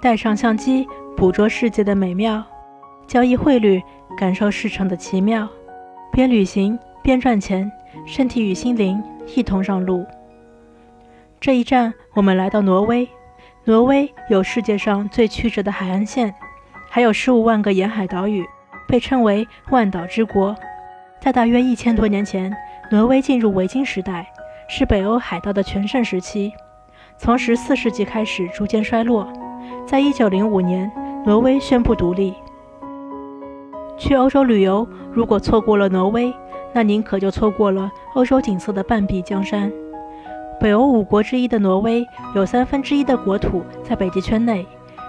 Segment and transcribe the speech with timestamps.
[0.00, 2.42] 带上相机，捕捉世界的美妙；
[3.06, 3.82] 交易汇率，
[4.16, 5.48] 感受市场的奇妙。
[6.12, 7.70] 边旅行边赚钱，
[8.06, 9.02] 身体与心灵
[9.34, 10.06] 一同上路。
[11.40, 13.08] 这一站，我们来到挪威。
[13.64, 16.34] 挪威有世界上最曲折的海岸线，
[16.88, 18.46] 还有十五万个沿海岛屿，
[18.86, 20.56] 被称为万岛之国。
[21.20, 22.56] 在大约一千多年前，
[22.90, 24.26] 挪威进入维京时代，
[24.68, 26.52] 是北欧海盗的全盛时期。
[27.18, 29.30] 从十四世纪开始逐渐衰落，
[29.86, 30.90] 在一九零五年，
[31.24, 32.34] 挪威宣布独立。
[33.96, 36.32] 去欧洲旅游，如果错过了挪威，
[36.72, 39.72] 那您可就错过了欧洲景色的半壁江山。
[40.60, 44.66] 北欧五国之一的挪威，有三分之一的国土在北极圈内，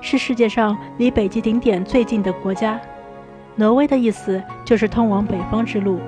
[0.00, 2.80] 是世界上离北极顶点最近的国家。
[3.56, 5.98] 挪威的意思就是通往北方之路。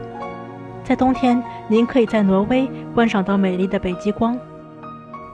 [0.85, 4.39] 在冬天，您可以在挪威观赏到美丽的北极光。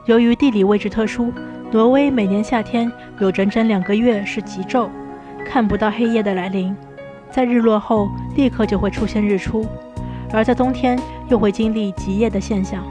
[0.05, 1.31] 由于地理位置特殊，
[1.71, 4.89] 挪威每年夏天有整整两个月是极昼，
[5.45, 6.75] 看不到黑夜的来临。
[7.29, 9.63] 在日落后，立刻就会出现日出，
[10.33, 12.83] 而在冬天又会经历极夜的现象。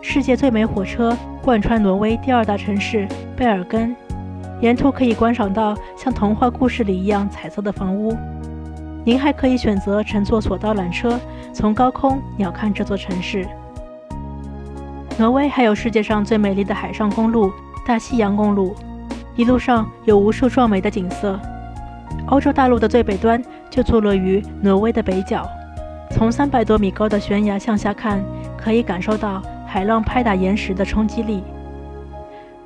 [0.00, 3.04] 世界最美火车贯穿挪威第二大城市
[3.36, 3.96] 贝尔根，
[4.60, 8.16] 沿途可以观赏到像童话故事里一样彩色的房屋。
[9.04, 11.18] 您还可以选择乘坐索道缆车，
[11.52, 13.44] 从高空鸟瞰这座城市。
[15.18, 17.50] 挪威还有世界上最美丽的海上公路——
[17.84, 18.74] 大西洋公路，
[19.36, 21.38] 一路上有无数壮美的景色。
[22.28, 25.48] 欧洲大陆的最北端就坐落于挪威的北角，
[26.10, 28.22] 从三百多米高的悬崖向下看，
[28.56, 29.42] 可以感受到。
[29.64, 31.42] 海浪拍打岩石的冲击力。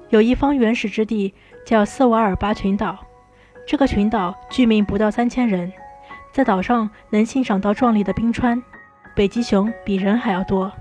[0.09, 1.33] 有一方原始之地
[1.65, 2.99] 叫斯瓦尔巴群岛，
[3.65, 5.73] 这个群岛居民不到三千人，
[6.33, 8.61] 在岛上能欣赏到壮丽的冰川，
[9.15, 10.73] 北极熊比人还要多。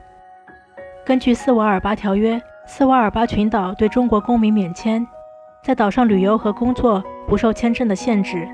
[1.06, 5.06] 根据斯瓦尔巴条约，斯瓦尔巴群岛对中国公民免签，
[5.64, 8.48] 在岛上旅游和工作不受签证的限制。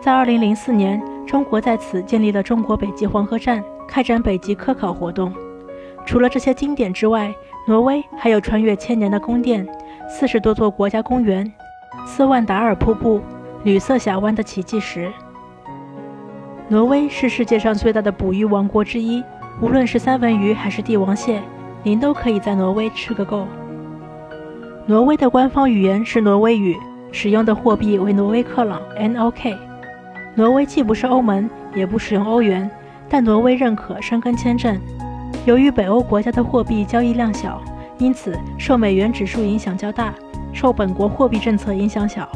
[0.00, 5.32] 在2004年，中国在此建立了中国北极黄河站，开展北极科考活动。
[6.06, 7.32] 除了这些经典之外，
[7.68, 9.68] 挪威还有穿越千年的宫殿、
[10.08, 11.50] 四十多座国家公园、
[12.06, 13.20] 斯万达尔瀑布、
[13.64, 15.12] 绿色峡湾的奇迹石。
[16.68, 19.22] 挪威是世界上最大的捕鱼王国之一，
[19.60, 21.40] 无论是三文鱼还是帝王蟹，
[21.82, 23.46] 您都可以在挪威吃个够。
[24.86, 26.76] 挪威的官方语言是挪威语，
[27.10, 29.56] 使用的货币为挪威克朗 （NOK）。
[30.34, 32.70] 挪威既不是欧盟，也不使用欧元，
[33.08, 34.78] 但挪威认可申根签证。
[35.44, 37.60] 由于北欧国家的货币交易量小，
[37.98, 40.14] 因此受美元指数影响较大，
[40.52, 42.28] 受本国货币政策影响小。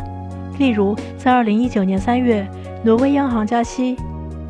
[0.59, 2.47] 例如，在2019年3月，
[2.83, 3.97] 挪威央行加息，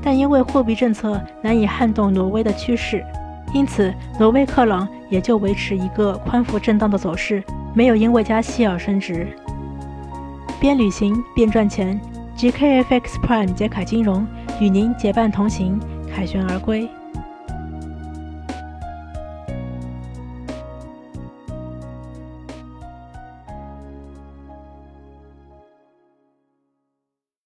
[0.00, 3.04] 但因为货币政策难以撼动挪威的趋势，
[3.52, 7.42] 因此挪威克朗也就维持一个宽幅震荡的走势，
[7.74, 9.28] 没有因为加息而升值。
[10.60, 12.00] 边旅行边赚钱
[12.36, 14.26] ，GKFX Prime 捷凯金融
[14.60, 15.78] 与您结伴同行，
[16.12, 16.88] 凯旋而归。